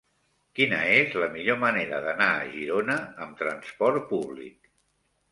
Quina 0.59 0.77
és 0.93 1.11
la 1.23 1.25
millor 1.33 1.59
manera 1.63 1.99
d'anar 2.05 2.29
a 2.37 2.47
Girona 2.53 2.95
amb 3.25 3.35
trasport 3.43 4.09
públic? 4.15 4.73